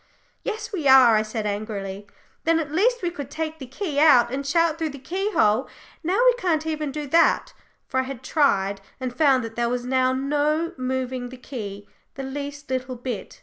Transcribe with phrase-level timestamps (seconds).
[0.43, 2.07] "Yes, we are," I said angrily.
[2.43, 5.69] "Then, at least, we could take the key out and shout through the key hole.
[6.03, 7.53] Now we can't even do that,"
[7.87, 12.23] for I had tried, and found that there was now no moving the key the
[12.23, 13.39] least little bit.